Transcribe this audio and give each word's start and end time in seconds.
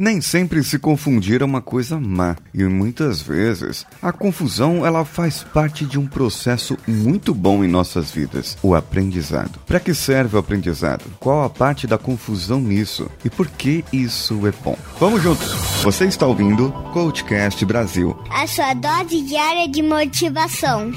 Nem 0.00 0.18
sempre 0.18 0.64
se 0.64 0.78
confundir 0.78 1.42
é 1.42 1.44
uma 1.44 1.60
coisa 1.60 2.00
má, 2.00 2.34
e 2.54 2.64
muitas 2.64 3.20
vezes 3.20 3.84
a 4.00 4.10
confusão 4.10 4.86
ela 4.86 5.04
faz 5.04 5.44
parte 5.44 5.84
de 5.84 5.98
um 5.98 6.06
processo 6.06 6.74
muito 6.88 7.34
bom 7.34 7.62
em 7.62 7.68
nossas 7.68 8.10
vidas, 8.10 8.56
o 8.62 8.74
aprendizado. 8.74 9.60
Para 9.66 9.78
que 9.78 9.92
serve 9.92 10.36
o 10.36 10.38
aprendizado? 10.38 11.04
Qual 11.20 11.44
a 11.44 11.50
parte 11.50 11.86
da 11.86 11.98
confusão 11.98 12.62
nisso? 12.62 13.10
E 13.22 13.28
por 13.28 13.46
que 13.46 13.84
isso 13.92 14.46
é 14.46 14.52
bom? 14.64 14.74
Vamos 14.98 15.22
juntos! 15.22 15.52
Você 15.82 16.06
está 16.06 16.26
ouvindo 16.26 16.72
Coachcast 16.94 17.62
Brasil. 17.66 18.18
A 18.30 18.46
sua 18.46 18.72
dose 18.72 19.20
diária 19.20 19.68
de 19.68 19.82
motivação. 19.82 20.92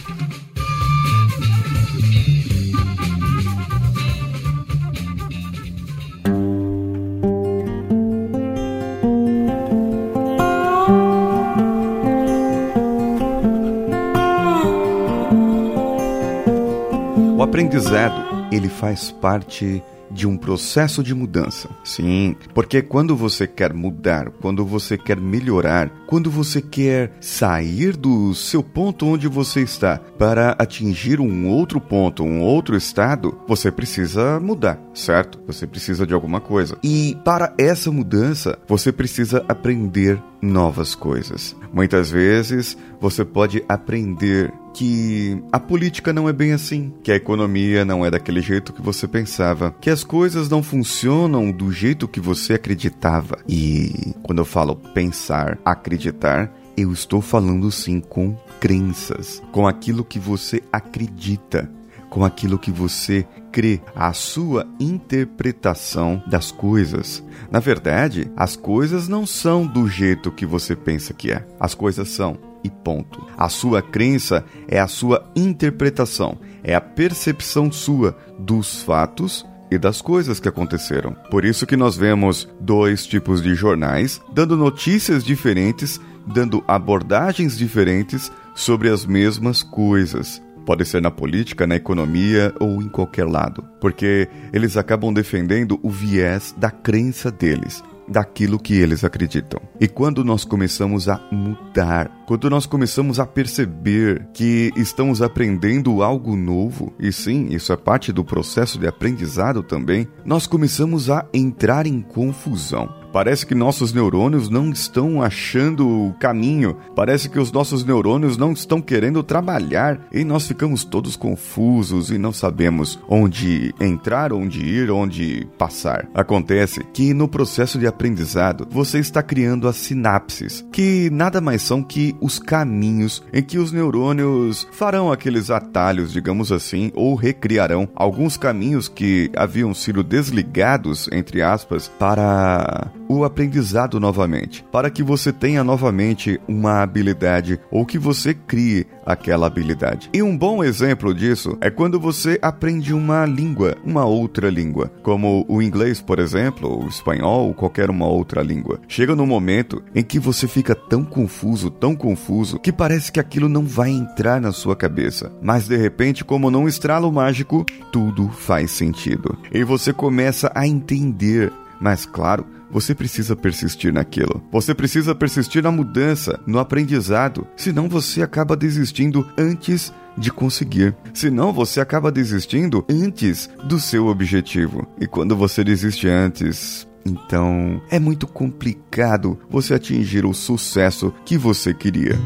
Aprendizado, 17.64 18.48
ele 18.52 18.68
faz 18.68 19.10
parte 19.10 19.82
de 20.12 20.28
um 20.28 20.38
processo 20.38 21.02
de 21.02 21.16
mudança. 21.16 21.70
Sim, 21.84 22.36
porque 22.54 22.82
quando 22.82 23.16
você 23.16 23.48
quer 23.48 23.74
mudar, 23.74 24.30
quando 24.42 24.66
você 24.66 24.98
quer 24.98 25.18
melhorar, 25.20 25.90
quando 26.06 26.30
você 26.30 26.62
quer 26.62 27.14
sair 27.22 27.96
do 27.96 28.34
seu 28.36 28.62
ponto 28.62 29.08
onde 29.08 29.28
você 29.28 29.62
está 29.62 29.98
para 29.98 30.56
atingir 30.60 31.20
um 31.20 31.48
outro 31.48 31.80
ponto, 31.80 32.22
um 32.22 32.42
outro 32.42 32.76
estado, 32.76 33.40
você 33.48 33.72
precisa 33.72 34.40
mudar, 34.40 34.78
certo? 34.94 35.40
Você 35.48 35.66
precisa 35.66 36.06
de 36.06 36.14
alguma 36.14 36.42
coisa. 36.42 36.78
E 36.84 37.18
para 37.24 37.54
essa 37.58 37.90
mudança, 37.90 38.60
você 38.68 38.92
precisa 38.92 39.44
aprender 39.48 40.22
novas 40.44 40.94
coisas. 40.94 41.56
Muitas 41.72 42.12
vezes 42.12 42.78
você 43.00 43.24
pode 43.24 43.64
aprender 43.68 44.52
que 44.74 45.42
a 45.52 45.60
política 45.60 46.12
não 46.12 46.28
é 46.28 46.34
bem 46.34 46.52
assim, 46.52 46.94
que 47.02 47.12
a 47.12 47.16
economia 47.16 47.86
não 47.86 48.06
é 48.06 48.12
daquele 48.12 48.42
jeito 48.42 48.74
que 48.74 48.82
você 48.82 49.08
pensava, 49.08 49.74
que 49.80 49.90
as 49.90 50.04
coisas 50.04 50.50
não 50.50 50.62
funcionam 50.62 51.52
do 51.52 51.72
jeito 51.72 52.08
que 52.08 52.20
você 52.20 52.54
acreditava. 52.54 53.38
E 53.48 54.14
quando 54.22 54.40
eu 54.40 54.46
falo 54.46 54.76
pensar, 54.76 55.58
acreditar, 55.64 56.52
eu 56.76 56.92
estou 56.92 57.22
falando 57.22 57.72
sim 57.72 58.00
com 58.02 58.36
crenças, 58.60 59.42
com 59.52 59.68
aquilo 59.68 60.04
que 60.04 60.20
você 60.20 60.62
acredita 60.72 61.70
com 62.14 62.24
aquilo 62.24 62.60
que 62.60 62.70
você 62.70 63.26
crê, 63.52 63.82
a 63.96 64.14
sua 64.14 64.68
interpretação 64.80 66.22
das 66.28 66.52
coisas. 66.52 67.24
Na 67.50 67.60
verdade, 67.60 68.32
as 68.38 68.56
coisas 68.56 69.08
não 69.08 69.26
são 69.26 69.66
do 69.66 69.88
jeito 69.88 70.32
que 70.32 70.46
você 70.46 70.76
pensa 70.76 71.12
que 71.12 71.32
é. 71.32 71.44
As 71.60 71.74
coisas 71.74 72.10
são 72.10 72.38
e 72.64 72.70
ponto. 72.70 73.26
A 73.36 73.50
sua 73.50 73.82
crença 73.82 74.46
é 74.68 74.80
a 74.80 74.88
sua 74.88 75.28
interpretação, 75.36 76.38
é 76.64 76.76
a 76.76 76.82
percepção 76.82 77.72
sua 77.72 78.16
dos 78.38 78.84
fatos 78.84 79.44
e 79.72 79.80
das 79.80 80.00
coisas 80.00 80.40
que 80.40 80.48
aconteceram. 80.48 81.14
Por 81.32 81.44
isso 81.44 81.66
que 81.66 81.76
nós 81.76 81.98
vemos 81.98 82.48
dois 82.60 83.08
tipos 83.08 83.42
de 83.42 83.56
jornais 83.56 84.22
dando 84.32 84.56
notícias 84.56 85.24
diferentes, 85.24 86.00
dando 86.28 86.64
abordagens 86.68 87.58
diferentes 87.58 88.32
sobre 88.54 88.90
as 88.90 89.04
mesmas 89.04 89.64
coisas. 89.64 90.43
Pode 90.66 90.86
ser 90.86 91.02
na 91.02 91.12
política, 91.12 91.68
na 91.68 91.76
economia 91.76 92.54
ou 92.60 92.82
em 92.82 92.88
qualquer 92.88 93.26
lado, 93.26 93.64
porque 93.82 94.28
eles 94.52 94.78
acabam 94.78 95.14
defendendo 95.14 95.80
o 95.84 95.90
viés 95.90 96.54
da 96.58 96.72
crença 96.72 97.30
deles 97.30 97.84
daquilo 98.08 98.60
que 98.60 98.74
eles 98.74 99.04
acreditam. 99.04 99.62
E 99.80 99.88
quando 99.88 100.24
nós 100.24 100.44
começamos 100.44 101.08
a 101.08 101.20
mudar, 101.32 102.24
quando 102.26 102.50
nós 102.50 102.66
começamos 102.66 103.20
a 103.20 103.26
perceber 103.26 104.28
que 104.34 104.72
estamos 104.76 105.22
aprendendo 105.22 106.04
algo 106.04 106.36
novo, 106.36 106.94
e 107.00 107.12
sim, 107.12 107.48
isso 107.50 107.72
é 107.72 107.78
parte 107.78 108.12
do 108.12 108.24
processo 108.24 108.78
de 108.78 108.88
aprendizado 108.88 109.64
também, 109.64 110.08
nós 110.26 110.48
começamos 110.48 111.10
a 111.10 111.26
entrar 111.34 111.88
em 111.88 112.02
confusão. 112.02 113.03
Parece 113.14 113.46
que 113.46 113.54
nossos 113.54 113.94
neurônios 113.94 114.50
não 114.50 114.72
estão 114.72 115.22
achando 115.22 115.88
o 115.88 116.14
caminho, 116.14 116.76
parece 116.96 117.30
que 117.30 117.40
os 117.40 117.52
nossos 117.52 117.86
neurônios 117.86 118.38
não 118.38 118.52
estão 118.52 118.82
querendo 118.82 119.22
trabalhar 119.22 120.00
e 120.12 120.24
nós 120.24 120.48
ficamos 120.48 120.84
todos 120.84 121.16
confusos 121.16 122.10
e 122.10 122.18
não 122.18 122.34
sabemos 122.34 123.00
onde 123.08 123.72
entrar, 123.80 124.34
onde 124.34 124.66
ir, 124.66 124.90
onde 124.90 125.48
passar. 125.60 126.10
Acontece 126.12 126.84
que 126.92 127.14
no 127.14 127.28
processo 127.28 127.78
de 127.78 127.86
aprendizado 127.86 128.68
você 128.72 128.98
está 128.98 129.22
criando 129.22 129.68
as 129.68 129.76
sinapses, 129.76 130.66
que 130.72 131.08
nada 131.12 131.40
mais 131.40 131.62
são 131.62 131.84
que 131.84 132.16
os 132.20 132.40
caminhos 132.40 133.24
em 133.32 133.44
que 133.44 133.60
os 133.60 133.72
neurônios 133.72 134.68
farão 134.72 135.12
aqueles 135.12 135.52
atalhos, 135.52 136.12
digamos 136.12 136.52
assim, 136.52 136.92
ou 136.96 137.14
recriarão 137.14 137.88
alguns 137.96 138.38
caminhos 138.38 138.88
que 138.88 139.30
haviam 139.36 139.72
sido 139.72 140.04
desligados, 140.04 141.08
entre 141.12 141.44
aspas, 141.44 141.88
para 142.00 142.92
o 143.14 143.24
aprendizado 143.24 144.00
novamente, 144.00 144.66
para 144.72 144.90
que 144.90 145.04
você 145.04 145.32
tenha 145.32 145.64
novamente 145.64 146.40
uma 146.48 146.82
habilidade 146.82 147.60
ou 147.72 147.86
que 147.86 147.98
você 147.98 148.34
crie 148.34 148.88
aquela 149.06 149.48
habilidade. 149.48 150.10
E 150.14 150.22
um 150.22 150.38
bom 150.38 150.64
exemplo 150.64 151.14
disso 151.14 151.58
é 151.62 151.70
quando 151.70 152.00
você 152.00 152.40
aprende 152.42 152.94
uma 152.94 153.26
língua, 153.26 153.76
uma 153.84 154.06
outra 154.06 154.50
língua, 154.50 154.92
como 155.02 155.46
o 155.48 155.62
inglês, 155.62 156.02
por 156.02 156.20
exemplo, 156.20 156.84
o 156.84 156.88
espanhol 156.88 157.48
ou 157.48 157.54
qualquer 157.54 157.90
uma 157.90 158.08
outra 158.08 158.42
língua. 158.42 158.80
Chega 158.88 159.16
no 159.16 159.26
momento 159.26 159.84
em 159.94 160.04
que 160.04 160.20
você 160.20 160.48
fica 160.48 160.76
tão 160.76 161.04
confuso, 161.04 161.70
tão 161.70 161.96
confuso, 161.96 162.60
que 162.60 162.72
parece 162.72 163.12
que 163.12 163.20
aquilo 163.20 163.50
não 163.50 163.64
vai 163.64 163.90
entrar 163.90 164.40
na 164.40 164.52
sua 164.52 164.76
cabeça. 164.76 165.32
Mas 165.42 165.68
de 165.68 165.78
repente, 165.78 166.24
como 166.24 166.50
num 166.50 166.68
estralo 166.68 167.12
mágico, 167.12 167.66
tudo 167.92 168.30
faz 168.30 168.72
sentido. 168.72 169.38
E 169.52 169.64
você 169.64 169.94
começa 169.94 170.52
a 170.56 170.68
entender. 170.68 171.52
Mas 171.80 172.06
claro, 172.06 172.46
você 172.74 172.96
precisa 172.96 173.36
persistir 173.36 173.94
naquilo. 173.94 174.44
Você 174.52 174.74
precisa 174.74 175.14
persistir 175.14 175.62
na 175.64 175.72
mudança, 175.72 176.40
no 176.46 176.58
aprendizado, 176.58 177.48
senão 177.56 177.88
você 177.88 178.24
acaba 178.24 178.58
desistindo 178.58 179.26
antes 179.38 179.94
de 180.18 180.32
conseguir. 180.32 180.96
Senão 181.14 181.54
você 181.54 181.80
acaba 181.80 182.12
desistindo 182.12 182.84
antes 182.90 183.50
do 183.64 183.80
seu 183.80 184.08
objetivo. 184.08 184.88
E 185.00 185.08
quando 185.08 185.36
você 185.36 185.64
desiste 185.64 186.08
antes, 186.08 186.88
então 187.06 187.82
é 187.90 188.00
muito 188.00 188.26
complicado 188.28 189.40
você 189.50 189.76
atingir 189.76 190.26
o 190.26 190.34
sucesso 190.34 191.14
que 191.26 191.38
você 191.38 191.74
queria. 191.74 192.18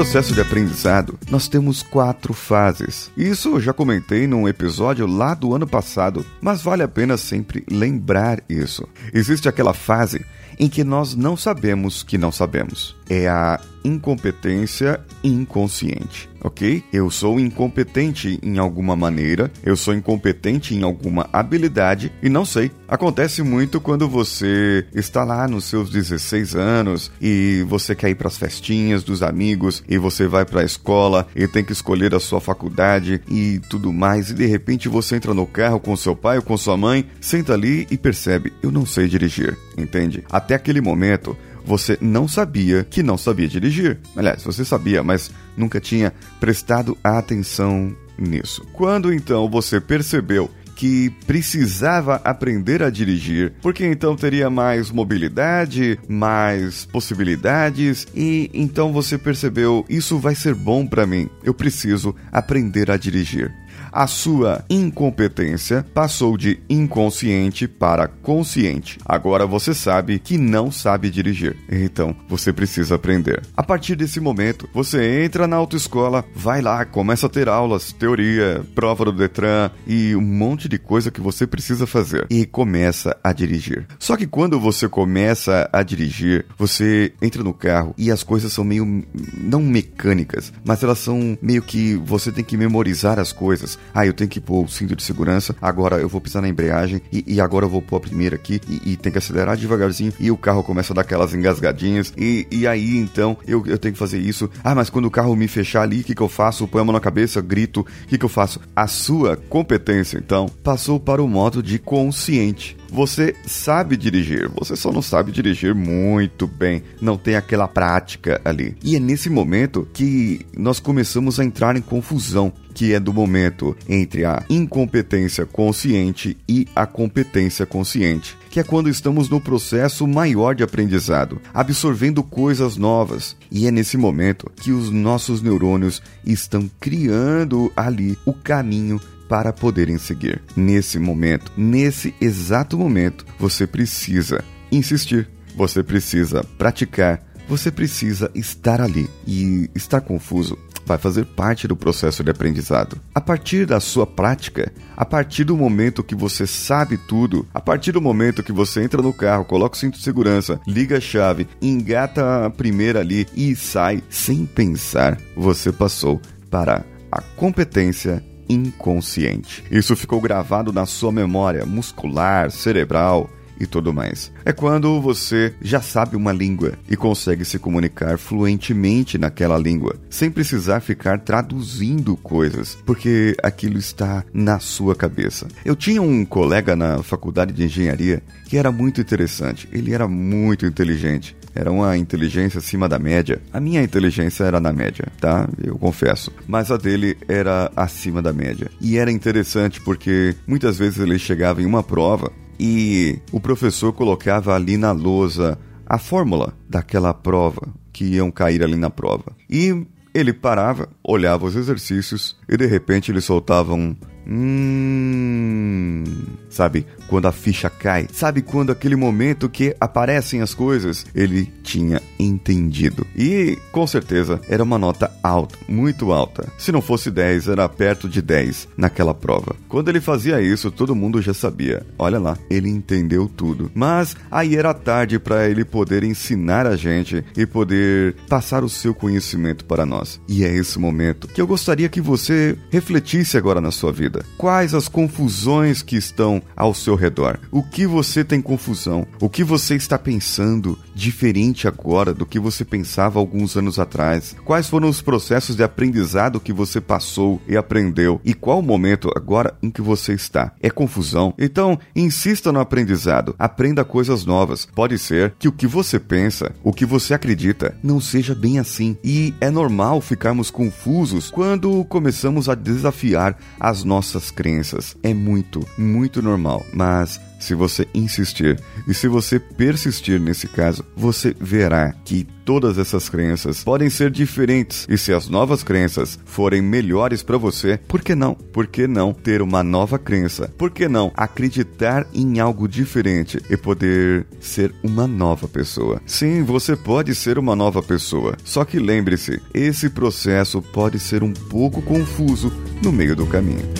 Processo 0.00 0.32
de 0.32 0.40
aprendizado, 0.40 1.18
nós 1.30 1.46
temos 1.46 1.82
quatro 1.82 2.32
fases. 2.32 3.10
Isso 3.14 3.50
eu 3.50 3.60
já 3.60 3.70
comentei 3.70 4.26
num 4.26 4.48
episódio 4.48 5.06
lá 5.06 5.34
do 5.34 5.54
ano 5.54 5.66
passado, 5.66 6.24
mas 6.40 6.62
vale 6.62 6.82
a 6.82 6.88
pena 6.88 7.18
sempre 7.18 7.62
lembrar 7.70 8.42
isso. 8.48 8.88
Existe 9.12 9.46
aquela 9.46 9.74
fase 9.74 10.24
em 10.58 10.70
que 10.70 10.82
nós 10.82 11.14
não 11.14 11.36
sabemos 11.36 12.02
que 12.02 12.16
não 12.16 12.32
sabemos. 12.32 12.96
É 13.10 13.28
a 13.28 13.60
incompetência 13.84 15.00
inconsciente, 15.22 16.30
ok? 16.42 16.82
Eu 16.90 17.10
sou 17.10 17.38
incompetente 17.38 18.38
em 18.42 18.58
alguma 18.58 18.96
maneira, 18.96 19.50
eu 19.62 19.76
sou 19.76 19.94
incompetente 19.94 20.74
em 20.74 20.82
alguma 20.82 21.28
habilidade 21.30 22.10
e 22.22 22.28
não 22.28 22.44
sei. 22.44 22.70
Acontece 22.90 23.40
muito 23.40 23.80
quando 23.80 24.08
você 24.08 24.84
está 24.92 25.22
lá 25.22 25.46
nos 25.46 25.66
seus 25.66 25.90
16 25.90 26.56
anos 26.56 27.12
e 27.22 27.64
você 27.68 27.94
quer 27.94 28.10
ir 28.10 28.16
para 28.16 28.26
as 28.26 28.36
festinhas 28.36 29.04
dos 29.04 29.22
amigos 29.22 29.80
e 29.88 29.96
você 29.96 30.26
vai 30.26 30.44
para 30.44 30.62
a 30.62 30.64
escola 30.64 31.28
e 31.36 31.46
tem 31.46 31.62
que 31.62 31.70
escolher 31.70 32.12
a 32.16 32.18
sua 32.18 32.40
faculdade 32.40 33.22
e 33.30 33.60
tudo 33.70 33.92
mais 33.92 34.30
e 34.30 34.34
de 34.34 34.44
repente 34.44 34.88
você 34.88 35.14
entra 35.14 35.32
no 35.32 35.46
carro 35.46 35.78
com 35.78 35.94
seu 35.94 36.16
pai 36.16 36.38
ou 36.38 36.42
com 36.42 36.56
sua 36.56 36.76
mãe, 36.76 37.08
senta 37.20 37.52
ali 37.54 37.86
e 37.92 37.96
percebe, 37.96 38.52
eu 38.60 38.72
não 38.72 38.84
sei 38.84 39.06
dirigir, 39.06 39.56
entende? 39.78 40.24
Até 40.28 40.56
aquele 40.56 40.80
momento 40.80 41.36
você 41.64 41.96
não 42.00 42.26
sabia 42.26 42.82
que 42.82 43.04
não 43.04 43.16
sabia 43.16 43.46
dirigir. 43.46 44.00
Aliás, 44.16 44.42
você 44.42 44.64
sabia, 44.64 45.04
mas 45.04 45.30
nunca 45.56 45.78
tinha 45.78 46.12
prestado 46.40 46.98
atenção 47.04 47.94
nisso. 48.18 48.66
Quando 48.72 49.12
então 49.12 49.48
você 49.48 49.80
percebeu 49.80 50.50
que 50.80 51.10
precisava 51.26 52.22
aprender 52.24 52.82
a 52.82 52.88
dirigir, 52.88 53.52
porque 53.60 53.84
então 53.84 54.16
teria 54.16 54.48
mais 54.48 54.90
mobilidade, 54.90 56.00
mais 56.08 56.86
possibilidades 56.86 58.06
e 58.16 58.50
então 58.54 58.90
você 58.90 59.18
percebeu 59.18 59.84
isso 59.90 60.18
vai 60.18 60.34
ser 60.34 60.54
bom 60.54 60.86
para 60.86 61.06
mim. 61.06 61.28
Eu 61.44 61.52
preciso 61.52 62.16
aprender 62.32 62.90
a 62.90 62.96
dirigir. 62.96 63.52
A 63.92 64.06
sua 64.06 64.64
incompetência 64.70 65.84
passou 65.92 66.36
de 66.36 66.60
inconsciente 66.68 67.66
para 67.66 68.06
consciente. 68.06 68.98
Agora 69.04 69.46
você 69.46 69.74
sabe 69.74 70.18
que 70.18 70.38
não 70.38 70.70
sabe 70.70 71.10
dirigir. 71.10 71.56
Então, 71.68 72.14
você 72.28 72.52
precisa 72.52 72.94
aprender. 72.94 73.42
A 73.56 73.62
partir 73.62 73.96
desse 73.96 74.20
momento, 74.20 74.68
você 74.72 75.24
entra 75.24 75.46
na 75.46 75.56
autoescola, 75.56 76.24
vai 76.34 76.62
lá, 76.62 76.84
começa 76.84 77.26
a 77.26 77.30
ter 77.30 77.48
aulas, 77.48 77.92
teoria, 77.92 78.64
prova 78.74 79.04
do 79.06 79.12
Detran 79.12 79.70
e 79.86 80.14
um 80.14 80.20
monte 80.20 80.68
de 80.68 80.78
coisa 80.78 81.10
que 81.10 81.20
você 81.20 81.46
precisa 81.46 81.86
fazer 81.86 82.26
e 82.30 82.46
começa 82.46 83.16
a 83.24 83.32
dirigir. 83.32 83.86
Só 83.98 84.16
que 84.16 84.26
quando 84.26 84.60
você 84.60 84.88
começa 84.88 85.68
a 85.72 85.82
dirigir, 85.82 86.46
você 86.56 87.12
entra 87.20 87.42
no 87.42 87.52
carro 87.52 87.94
e 87.98 88.10
as 88.10 88.22
coisas 88.22 88.52
são 88.52 88.64
meio 88.64 89.04
não 89.36 89.60
mecânicas, 89.60 90.52
mas 90.64 90.82
elas 90.82 90.98
são 90.98 91.36
meio 91.42 91.62
que 91.62 91.96
você 91.96 92.30
tem 92.30 92.44
que 92.44 92.56
memorizar 92.56 93.18
as 93.18 93.32
coisas. 93.32 93.79
Ah, 93.92 94.06
eu 94.06 94.12
tenho 94.12 94.30
que 94.30 94.40
pôr 94.40 94.64
o 94.64 94.68
cinto 94.68 94.94
de 94.94 95.02
segurança, 95.02 95.54
agora 95.60 95.96
eu 95.96 96.08
vou 96.08 96.20
pisar 96.20 96.40
na 96.40 96.48
embreagem 96.48 97.02
e, 97.12 97.24
e 97.26 97.40
agora 97.40 97.66
eu 97.66 97.70
vou 97.70 97.82
pôr 97.82 97.96
a 97.96 98.00
primeira 98.00 98.36
aqui 98.36 98.60
e, 98.68 98.92
e 98.92 98.96
tem 98.96 99.10
que 99.10 99.18
acelerar 99.18 99.56
devagarzinho 99.56 100.12
e 100.18 100.30
o 100.30 100.36
carro 100.36 100.62
começa 100.62 100.92
a 100.92 100.96
dar 100.96 101.02
aquelas 101.02 101.34
engasgadinhas 101.34 102.12
e, 102.16 102.46
e 102.50 102.66
aí 102.66 102.96
então 102.96 103.36
eu, 103.46 103.64
eu 103.66 103.78
tenho 103.78 103.92
que 103.92 103.98
fazer 103.98 104.18
isso. 104.18 104.48
Ah, 104.62 104.74
mas 104.74 104.90
quando 104.90 105.06
o 105.06 105.10
carro 105.10 105.34
me 105.34 105.48
fechar 105.48 105.82
ali, 105.82 106.00
o 106.00 106.04
que, 106.04 106.14
que 106.14 106.22
eu 106.22 106.28
faço? 106.28 106.68
Põe 106.68 106.82
a 106.82 106.84
mão 106.84 106.92
na 106.92 107.00
cabeça, 107.00 107.40
grito, 107.40 107.80
o 107.80 108.06
que, 108.06 108.18
que 108.18 108.24
eu 108.24 108.28
faço? 108.28 108.60
A 108.74 108.86
sua 108.86 109.36
competência 109.36 110.18
então 110.18 110.48
passou 110.62 111.00
para 111.00 111.22
o 111.22 111.28
modo 111.28 111.62
de 111.62 111.78
consciente. 111.78 112.79
Você 112.90 113.36
sabe 113.46 113.96
dirigir, 113.96 114.48
você 114.48 114.74
só 114.74 114.90
não 114.90 115.00
sabe 115.00 115.30
dirigir 115.30 115.74
muito 115.74 116.48
bem, 116.48 116.82
não 117.00 117.16
tem 117.16 117.36
aquela 117.36 117.68
prática 117.68 118.40
ali. 118.44 118.76
E 118.82 118.96
é 118.96 119.00
nesse 119.00 119.30
momento 119.30 119.86
que 119.92 120.44
nós 120.56 120.80
começamos 120.80 121.38
a 121.38 121.44
entrar 121.44 121.76
em 121.76 121.80
confusão, 121.80 122.52
que 122.74 122.92
é 122.92 122.98
do 122.98 123.12
momento 123.12 123.76
entre 123.88 124.24
a 124.24 124.42
incompetência 124.50 125.46
consciente 125.46 126.36
e 126.48 126.66
a 126.74 126.84
competência 126.84 127.64
consciente, 127.64 128.36
que 128.50 128.58
é 128.58 128.64
quando 128.64 128.88
estamos 128.88 129.28
no 129.28 129.40
processo 129.40 130.06
maior 130.06 130.54
de 130.56 130.64
aprendizado, 130.64 131.40
absorvendo 131.54 132.24
coisas 132.24 132.76
novas. 132.76 133.36
E 133.52 133.68
é 133.68 133.70
nesse 133.70 133.96
momento 133.96 134.50
que 134.56 134.72
os 134.72 134.90
nossos 134.90 135.40
neurônios 135.40 136.02
estão 136.24 136.68
criando 136.80 137.72
ali 137.76 138.18
o 138.26 138.32
caminho 138.32 139.00
para 139.30 139.52
poderem 139.52 139.96
seguir. 139.96 140.42
Nesse 140.56 140.98
momento, 140.98 141.52
nesse 141.56 142.12
exato 142.20 142.76
momento, 142.76 143.24
você 143.38 143.64
precisa 143.64 144.44
insistir, 144.72 145.30
você 145.56 145.84
precisa 145.84 146.42
praticar, 146.58 147.22
você 147.48 147.70
precisa 147.70 148.28
estar 148.34 148.80
ali. 148.80 149.08
E 149.24 149.70
estar 149.72 150.00
confuso 150.00 150.58
vai 150.84 150.98
fazer 150.98 151.24
parte 151.24 151.68
do 151.68 151.76
processo 151.76 152.24
de 152.24 152.30
aprendizado. 152.32 153.00
A 153.14 153.20
partir 153.20 153.64
da 153.66 153.78
sua 153.78 154.04
prática, 154.04 154.72
a 154.96 155.04
partir 155.04 155.44
do 155.44 155.56
momento 155.56 156.02
que 156.02 156.16
você 156.16 156.44
sabe 156.44 156.96
tudo, 156.96 157.46
a 157.54 157.60
partir 157.60 157.92
do 157.92 158.00
momento 158.00 158.42
que 158.42 158.52
você 158.52 158.82
entra 158.82 159.00
no 159.00 159.12
carro, 159.12 159.44
coloca 159.44 159.76
o 159.76 159.78
cinto 159.78 159.96
de 159.96 160.02
segurança, 160.02 160.60
liga 160.66 160.96
a 160.96 161.00
chave, 161.00 161.46
engata 161.62 162.46
a 162.46 162.50
primeira 162.50 162.98
ali 162.98 163.28
e 163.36 163.54
sai 163.54 164.02
sem 164.10 164.44
pensar, 164.44 165.20
você 165.36 165.70
passou 165.70 166.20
para 166.50 166.84
a 167.12 167.20
competência 167.20 168.24
inconsciente. 168.50 169.64
Isso 169.70 169.94
ficou 169.94 170.20
gravado 170.20 170.72
na 170.72 170.84
sua 170.84 171.12
memória 171.12 171.64
muscular, 171.64 172.50
cerebral 172.50 173.30
e 173.60 173.66
tudo 173.66 173.92
mais. 173.92 174.32
É 174.44 174.52
quando 174.52 175.00
você 175.00 175.54
já 175.60 175.82
sabe 175.82 176.16
uma 176.16 176.32
língua 176.32 176.72
e 176.88 176.96
consegue 176.96 177.44
se 177.44 177.58
comunicar 177.58 178.18
fluentemente 178.18 179.18
naquela 179.18 179.58
língua, 179.58 179.96
sem 180.08 180.30
precisar 180.30 180.80
ficar 180.80 181.20
traduzindo 181.20 182.16
coisas, 182.16 182.78
porque 182.86 183.36
aquilo 183.42 183.78
está 183.78 184.24
na 184.32 184.58
sua 184.58 184.96
cabeça. 184.96 185.46
Eu 185.64 185.76
tinha 185.76 186.00
um 186.00 186.24
colega 186.24 186.74
na 186.74 187.02
faculdade 187.02 187.52
de 187.52 187.64
engenharia 187.64 188.22
que 188.46 188.56
era 188.56 188.72
muito 188.72 189.00
interessante, 189.00 189.68
ele 189.70 189.92
era 189.92 190.08
muito 190.08 190.64
inteligente 190.64 191.36
era 191.54 191.70
uma 191.70 191.96
inteligência 191.96 192.58
acima 192.58 192.88
da 192.88 192.98
média. 192.98 193.40
A 193.52 193.60
minha 193.60 193.82
inteligência 193.82 194.44
era 194.44 194.60
na 194.60 194.72
média, 194.72 195.06
tá? 195.20 195.48
Eu 195.62 195.76
confesso. 195.78 196.32
Mas 196.46 196.70
a 196.70 196.76
dele 196.76 197.16
era 197.28 197.70
acima 197.76 198.22
da 198.22 198.32
média. 198.32 198.70
E 198.80 198.98
era 198.98 199.10
interessante 199.10 199.80
porque 199.80 200.34
muitas 200.46 200.78
vezes 200.78 200.98
ele 200.98 201.18
chegava 201.18 201.62
em 201.62 201.66
uma 201.66 201.82
prova 201.82 202.32
e 202.58 203.18
o 203.32 203.40
professor 203.40 203.92
colocava 203.92 204.54
ali 204.54 204.76
na 204.76 204.92
lousa 204.92 205.58
a 205.86 205.98
fórmula 205.98 206.54
daquela 206.68 207.12
prova 207.12 207.68
que 207.92 208.04
iam 208.04 208.30
cair 208.30 208.62
ali 208.62 208.76
na 208.76 208.90
prova. 208.90 209.32
E 209.48 209.86
ele 210.14 210.32
parava, 210.32 210.88
olhava 211.02 211.46
os 211.46 211.56
exercícios 211.56 212.36
e 212.48 212.56
de 212.56 212.66
repente 212.66 213.10
ele 213.10 213.20
soltava 213.20 213.74
um 213.74 213.96
Hum. 214.26 216.04
Sabe 216.50 216.84
quando 217.06 217.26
a 217.26 217.32
ficha 217.32 217.70
cai? 217.70 218.08
Sabe 218.12 218.42
quando 218.42 218.72
aquele 218.72 218.96
momento 218.96 219.48
que 219.48 219.74
aparecem 219.80 220.42
as 220.42 220.52
coisas? 220.52 221.06
Ele 221.14 221.50
tinha 221.62 222.02
entendido. 222.18 223.06
E 223.16 223.56
com 223.72 223.86
certeza 223.86 224.40
era 224.48 224.62
uma 224.62 224.78
nota 224.78 225.10
alta, 225.22 225.56
muito 225.68 226.12
alta. 226.12 226.46
Se 226.58 226.72
não 226.72 226.82
fosse 226.82 227.10
10, 227.10 227.48
era 227.48 227.68
perto 227.68 228.08
de 228.08 228.20
10 228.20 228.68
naquela 228.76 229.14
prova. 229.14 229.54
Quando 229.68 229.88
ele 229.88 230.00
fazia 230.00 230.40
isso, 230.40 230.70
todo 230.70 230.94
mundo 230.94 231.22
já 231.22 231.32
sabia. 231.32 231.86
Olha 231.98 232.18
lá, 232.18 232.36
ele 232.50 232.68
entendeu 232.68 233.28
tudo. 233.28 233.70
Mas 233.74 234.16
aí 234.30 234.56
era 234.56 234.74
tarde 234.74 235.18
para 235.18 235.48
ele 235.48 235.64
poder 235.64 236.02
ensinar 236.02 236.66
a 236.66 236.76
gente 236.76 237.24
e 237.36 237.46
poder 237.46 238.16
passar 238.28 238.64
o 238.64 238.68
seu 238.68 238.92
conhecimento 238.92 239.64
para 239.64 239.86
nós. 239.86 240.20
E 240.28 240.44
é 240.44 240.52
esse 240.52 240.78
momento 240.78 241.28
que 241.28 241.40
eu 241.40 241.46
gostaria 241.46 241.88
que 241.88 242.00
você 242.00 242.56
refletisse 242.70 243.36
agora 243.36 243.60
na 243.60 243.70
sua 243.70 243.92
vida? 243.92 244.24
Quais 244.36 244.74
as 244.74 244.88
confusões 244.88 245.82
que 245.82 245.96
estão 245.96 246.39
ao 246.56 246.74
seu 246.74 246.94
redor? 246.94 247.38
O 247.50 247.62
que 247.62 247.86
você 247.86 248.24
tem 248.24 248.40
confusão? 248.40 249.06
O 249.20 249.28
que 249.28 249.44
você 249.44 249.74
está 249.74 249.98
pensando 249.98 250.78
diferente 250.94 251.66
agora 251.66 252.12
do 252.12 252.26
que 252.26 252.38
você 252.38 252.64
pensava 252.64 253.18
alguns 253.18 253.56
anos 253.56 253.78
atrás? 253.78 254.36
Quais 254.44 254.68
foram 254.68 254.88
os 254.88 255.00
processos 255.00 255.56
de 255.56 255.62
aprendizado 255.62 256.40
que 256.40 256.52
você 256.52 256.80
passou 256.80 257.40
e 257.48 257.56
aprendeu? 257.56 258.20
E 258.24 258.34
qual 258.34 258.58
o 258.58 258.62
momento 258.62 259.10
agora 259.16 259.54
em 259.62 259.70
que 259.70 259.82
você 259.82 260.12
está? 260.12 260.52
É 260.60 260.70
confusão? 260.70 261.34
Então, 261.38 261.78
insista 261.94 262.52
no 262.52 262.60
aprendizado. 262.60 263.34
Aprenda 263.38 263.84
coisas 263.84 264.24
novas. 264.24 264.66
Pode 264.74 264.98
ser 264.98 265.34
que 265.38 265.48
o 265.48 265.52
que 265.52 265.66
você 265.66 265.98
pensa, 265.98 266.52
o 266.62 266.72
que 266.72 266.84
você 266.84 267.14
acredita, 267.14 267.76
não 267.82 268.00
seja 268.00 268.34
bem 268.34 268.58
assim. 268.58 268.96
E 269.02 269.34
é 269.40 269.50
normal 269.50 270.00
ficarmos 270.00 270.50
confusos 270.50 271.30
quando 271.30 271.84
começamos 271.84 272.48
a 272.48 272.54
desafiar 272.54 273.38
as 273.58 273.84
nossas 273.84 274.30
crenças. 274.30 274.96
É 275.02 275.14
muito, 275.14 275.66
muito 275.76 276.22
normal, 276.22 276.29
mas 276.38 277.20
se 277.40 277.54
você 277.54 277.88
insistir 277.94 278.60
e 278.86 278.92
se 278.92 279.08
você 279.08 279.40
persistir 279.40 280.20
nesse 280.20 280.46
caso, 280.46 280.84
você 280.94 281.34
verá 281.40 281.92
que 282.04 282.26
todas 282.44 282.78
essas 282.78 283.08
crenças 283.08 283.64
podem 283.64 283.88
ser 283.88 284.10
diferentes 284.10 284.86
e 284.88 284.98
se 284.98 285.12
as 285.12 285.28
novas 285.28 285.62
crenças 285.62 286.18
forem 286.24 286.60
melhores 286.60 287.22
para 287.22 287.38
você, 287.38 287.78
por 287.88 288.02
que 288.02 288.14
não? 288.14 288.34
Por 288.34 288.66
que 288.66 288.86
não 288.86 289.12
ter 289.12 289.40
uma 289.40 289.62
nova 289.62 289.98
crença? 289.98 290.52
Por 290.58 290.70
que 290.70 290.86
não 290.86 291.10
acreditar 291.16 292.06
em 292.12 292.40
algo 292.40 292.68
diferente 292.68 293.40
e 293.48 293.56
poder 293.56 294.26
ser 294.38 294.74
uma 294.82 295.06
nova 295.06 295.48
pessoa? 295.48 296.00
Sim, 296.04 296.42
você 296.42 296.76
pode 296.76 297.14
ser 297.14 297.38
uma 297.38 297.56
nova 297.56 297.82
pessoa. 297.82 298.36
Só 298.44 298.64
que 298.64 298.78
lembre-se, 298.78 299.40
esse 299.54 299.88
processo 299.88 300.60
pode 300.60 300.98
ser 300.98 301.22
um 301.22 301.32
pouco 301.32 301.80
confuso 301.80 302.52
no 302.82 302.92
meio 302.92 303.16
do 303.16 303.26
caminho. 303.26 303.79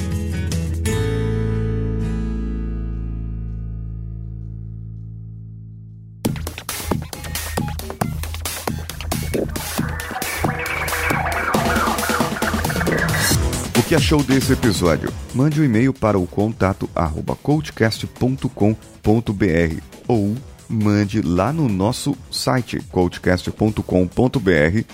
Que 13.90 13.94
achou 13.97 14.23
desse 14.23 14.52
episódio? 14.52 15.12
Mande 15.35 15.61
um 15.61 15.64
e-mail 15.64 15.92
para 15.92 16.16
o 16.16 16.25
contato 16.25 16.88
arroba 16.94 17.35
coachcast.com.br 17.35 19.82
ou 20.06 20.37
mande 20.68 21.20
lá 21.20 21.52
no 21.52 21.68
nosso 21.68 22.16
site 22.30 22.80
coachcast.com.br 22.92 23.82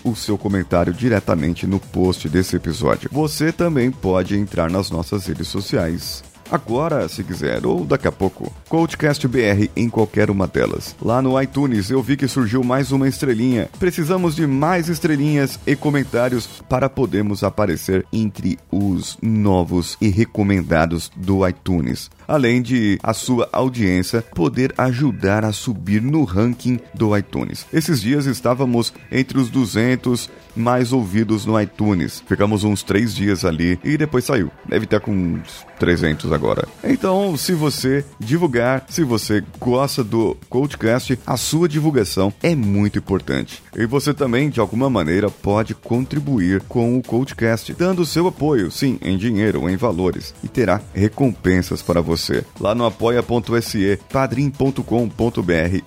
o 0.03 0.17
seu 0.17 0.39
comentário 0.39 0.95
diretamente 0.95 1.67
no 1.67 1.79
post 1.79 2.27
desse 2.27 2.57
episódio. 2.57 3.11
Você 3.13 3.53
também 3.53 3.91
pode 3.91 4.35
entrar 4.35 4.71
nas 4.71 4.91
nossas 4.91 5.27
redes 5.27 5.49
sociais 5.49 6.25
agora, 6.51 7.09
se 7.09 7.23
quiser, 7.25 7.65
ou 7.67 7.85
daqui 7.85 8.09
a 8.09 8.13
pouco. 8.13 8.53
Coachcast 8.69 9.27
BR 9.27 9.69
em 9.77 9.89
qualquer 9.89 10.31
uma 10.31 10.47
delas. 10.47 10.95
Lá 11.01 11.21
no 11.21 11.41
iTunes 11.41 11.91
eu 11.91 12.03
vi 12.03 12.17
que 12.17 12.29
surgiu 12.29 12.63
mais 12.63 12.93
uma 12.93 13.09
estrelinha. 13.09 13.69
Precisamos 13.79 14.37
de 14.37 14.47
mais 14.47 14.89
estrelinhas 14.89 15.59
e 15.67 15.75
comentários 15.75 16.47
para 16.69 16.89
podermos 16.89 17.45
aparecer 17.45 18.07
entre 18.13 18.59
os 18.71 19.19
novos 19.23 19.97
e 20.01 20.09
recomendados 20.09 21.11
do 21.17 21.47
iTunes 21.47 22.11
além 22.27 22.63
de 22.63 22.99
a 23.03 23.13
sua 23.13 23.49
audiência 23.53 24.23
poder 24.35 24.75
ajudar 24.79 25.45
a 25.45 25.53
subir 25.53 26.03
no 26.03 26.25
ranking 26.25 26.79
do 26.95 27.17
iTunes. 27.17 27.67
Esses 27.73 28.01
dias 28.01 28.27
estávamos 28.27 28.93
entre 29.11 29.39
os 29.39 29.51
200 29.51 30.31
mais 30.57 30.93
ouvidos 30.93 31.45
no 31.45 31.61
iTunes. 31.61 32.23
Ficamos 32.27 32.65
uns 32.65 32.83
três 32.83 33.15
dias 33.15 33.45
ali 33.45 33.79
e 33.85 33.97
depois 33.97 34.25
saiu. 34.25 34.51
Deve 34.67 34.87
estar 34.87 35.01
com 35.01 35.13
uns 35.13 35.67
300 35.79 36.33
agora. 36.33 36.67
Então, 36.83 37.37
se 37.37 37.53
você 37.53 38.05
divulgar, 38.19 38.87
se 38.89 39.05
você 39.05 39.45
gosta 39.61 40.03
do 40.03 40.37
Coachcast, 40.49 41.19
a 41.27 41.37
sua 41.37 41.69
divulgação 41.69 42.33
é 42.43 42.55
muito 42.55 42.99
importante. 42.99 43.63
E 43.77 43.85
você 43.85 44.15
também, 44.15 44.49
de 44.49 44.61
alguma 44.61 44.89
maneira, 44.89 45.29
pode 45.31 45.75
contribuir 45.75 46.63
com 46.63 46.97
o 46.97 47.03
Coachcast, 47.03 47.75
dando 47.75 48.07
seu 48.07 48.27
apoio, 48.27 48.71
sim, 48.71 48.99
em 49.03 49.19
dinheiro 49.19 49.63
ou 49.63 49.71
em 49.71 49.77
valores, 49.77 50.35
e 50.43 50.49
terá 50.49 50.81
recompensas 50.95 51.83
para 51.83 52.01
você. 52.17 52.45
Lá 52.61 52.75
no 52.75 52.85
apoia.se, 52.85 53.99
padrim.com.br 54.13 54.83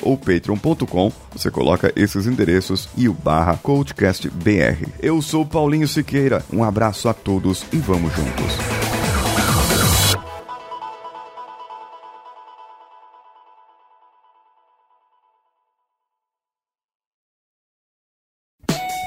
ou 0.02 0.18
patreon.com, 0.18 1.12
você 1.32 1.52
coloca 1.52 1.92
esses 1.96 2.26
endereços 2.26 2.90
e 2.96 3.10
o 3.10 3.14
barra 3.14 3.58
CoachCastBR. 3.58 4.88
Eu 5.02 5.22
sou 5.22 5.46
Paulinho 5.46 5.88
Siqueira, 5.88 6.44
um 6.52 6.64
abraço 6.64 7.10
a 7.10 7.14
todos 7.14 7.66
e 7.74 7.78
vamos 7.78 8.14
juntos. 8.16 8.90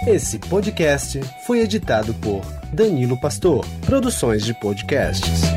Esse 0.04 0.36
podcast 0.36 1.20
foi 1.46 1.60
editado 1.60 2.12
por 2.14 2.42
Danilo 2.72 3.18
Pastor, 3.20 3.64
Produções 3.86 4.44
de 4.44 4.52
Podcasts. 4.58 5.51